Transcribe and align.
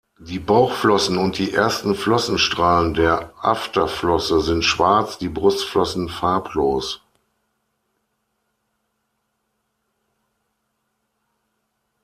Die 0.19 0.39
Bauchflossen 0.39 1.19
und 1.19 1.37
die 1.37 1.53
ersten 1.53 1.93
Flossenstrahlen 1.93 2.95
der 2.95 3.35
Afterflosse 3.39 4.41
sind 4.41 4.65
schwarz, 4.65 5.19
die 5.19 5.29
Brustflossen 5.29 6.09
farblos. 6.09 7.03